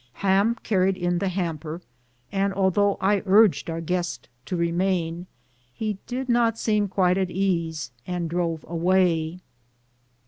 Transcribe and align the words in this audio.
Ham 0.25 0.55
car 0.63 0.79
ried 0.79 0.97
in 0.97 1.19
the 1.19 1.27
hamper, 1.27 1.79
and 2.31 2.53
though 2.73 2.97
I 2.99 3.21
urged 3.27 3.69
our 3.69 3.81
guest 3.81 4.29
to 4.47 4.55
remain, 4.55 5.27
he 5.71 5.99
did 6.07 6.27
not 6.27 6.57
seem 6.57 6.87
quite 6.87 7.19
at 7.19 7.29
ease 7.29 7.91
and 8.07 8.27
drove 8.27 8.65
away. 8.67 9.41